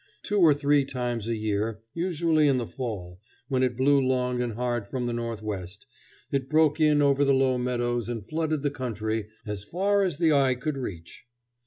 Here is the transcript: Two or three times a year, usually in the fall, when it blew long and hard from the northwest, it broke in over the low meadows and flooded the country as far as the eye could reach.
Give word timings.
Two 0.23 0.39
or 0.39 0.55
three 0.55 0.83
times 0.83 1.27
a 1.27 1.35
year, 1.35 1.83
usually 1.93 2.47
in 2.47 2.57
the 2.57 2.65
fall, 2.65 3.19
when 3.49 3.61
it 3.61 3.77
blew 3.77 4.01
long 4.01 4.41
and 4.41 4.53
hard 4.53 4.87
from 4.87 5.05
the 5.05 5.13
northwest, 5.13 5.85
it 6.31 6.49
broke 6.49 6.79
in 6.79 7.03
over 7.03 7.23
the 7.23 7.35
low 7.35 7.59
meadows 7.59 8.09
and 8.09 8.27
flooded 8.27 8.63
the 8.63 8.71
country 8.71 9.27
as 9.45 9.63
far 9.63 10.01
as 10.01 10.17
the 10.17 10.33
eye 10.33 10.55
could 10.55 10.75
reach. 10.75 11.25